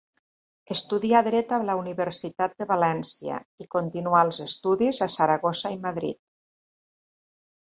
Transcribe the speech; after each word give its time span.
Estudià 0.75 1.19
dret 1.27 1.53
a 1.57 1.59
la 1.65 1.75
Universitat 1.81 2.57
de 2.63 2.67
València, 2.71 3.37
i 3.65 3.67
continuà 3.77 4.23
els 4.29 4.41
estudis 4.47 5.03
a 5.07 5.09
Saragossa 5.17 5.73
i 5.77 5.81
Madrid. 5.89 6.23